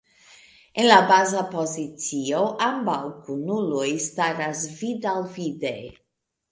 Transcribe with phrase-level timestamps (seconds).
[0.83, 2.97] En la baza pozicio ambaŭ
[3.29, 5.79] kunuloj staras vid-al-vide.